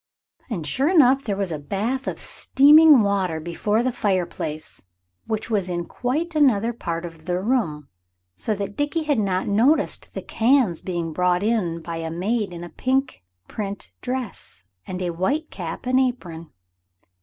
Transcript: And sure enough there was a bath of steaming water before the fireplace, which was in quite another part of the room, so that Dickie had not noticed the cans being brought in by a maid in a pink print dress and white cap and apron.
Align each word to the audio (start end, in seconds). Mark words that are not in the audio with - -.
And 0.49 0.65
sure 0.65 0.89
enough 0.89 1.23
there 1.23 1.35
was 1.37 1.51
a 1.51 1.59
bath 1.59 2.07
of 2.07 2.19
steaming 2.19 3.03
water 3.03 3.39
before 3.39 3.83
the 3.83 3.91
fireplace, 3.91 4.81
which 5.27 5.51
was 5.51 5.69
in 5.69 5.85
quite 5.85 6.33
another 6.33 6.73
part 6.73 7.05
of 7.05 7.25
the 7.25 7.39
room, 7.39 7.87
so 8.33 8.55
that 8.55 8.75
Dickie 8.75 9.03
had 9.03 9.19
not 9.19 9.45
noticed 9.47 10.15
the 10.15 10.23
cans 10.23 10.81
being 10.81 11.13
brought 11.13 11.43
in 11.43 11.83
by 11.83 11.97
a 11.97 12.09
maid 12.09 12.51
in 12.51 12.63
a 12.63 12.69
pink 12.69 13.21
print 13.47 13.91
dress 14.01 14.63
and 14.87 14.99
white 15.19 15.51
cap 15.51 15.85
and 15.85 15.99
apron. 15.99 16.49